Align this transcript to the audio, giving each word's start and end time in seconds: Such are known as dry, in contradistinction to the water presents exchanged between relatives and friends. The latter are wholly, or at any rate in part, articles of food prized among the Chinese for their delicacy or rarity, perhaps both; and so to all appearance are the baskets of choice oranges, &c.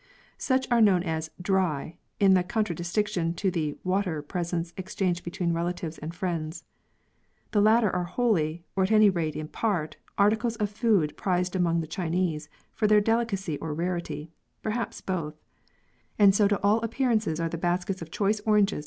Such 0.39 0.65
are 0.71 0.81
known 0.81 1.03
as 1.03 1.29
dry, 1.39 1.95
in 2.19 2.33
contradistinction 2.45 3.35
to 3.35 3.51
the 3.51 3.77
water 3.83 4.23
presents 4.23 4.73
exchanged 4.75 5.23
between 5.23 5.53
relatives 5.53 5.99
and 5.99 6.11
friends. 6.11 6.63
The 7.51 7.61
latter 7.61 7.95
are 7.95 8.05
wholly, 8.05 8.63
or 8.75 8.81
at 8.81 8.91
any 8.91 9.11
rate 9.11 9.35
in 9.35 9.47
part, 9.47 9.97
articles 10.17 10.55
of 10.55 10.71
food 10.71 11.15
prized 11.17 11.55
among 11.55 11.81
the 11.81 11.85
Chinese 11.85 12.49
for 12.73 12.87
their 12.87 12.99
delicacy 12.99 13.59
or 13.59 13.75
rarity, 13.75 14.31
perhaps 14.63 15.01
both; 15.01 15.39
and 16.17 16.33
so 16.33 16.47
to 16.47 16.59
all 16.63 16.81
appearance 16.81 17.39
are 17.39 17.47
the 17.47 17.59
baskets 17.59 18.01
of 18.01 18.09
choice 18.09 18.39
oranges, 18.39 18.79
&c. 18.79 18.79